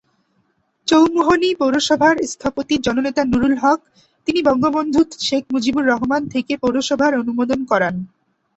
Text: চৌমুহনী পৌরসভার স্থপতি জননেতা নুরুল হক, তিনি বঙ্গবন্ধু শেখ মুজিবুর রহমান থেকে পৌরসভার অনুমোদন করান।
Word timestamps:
চৌমুহনী 0.87 1.49
পৌরসভার 1.59 2.15
স্থপতি 2.31 2.75
জননেতা 2.85 3.21
নুরুল 3.25 3.55
হক, 3.63 3.79
তিনি 4.27 4.39
বঙ্গবন্ধু 4.47 5.01
শেখ 5.27 5.43
মুজিবুর 5.53 5.85
রহমান 5.87 6.21
থেকে 6.33 6.53
পৌরসভার 6.63 7.11
অনুমোদন 7.21 7.59
করান। 7.71 7.95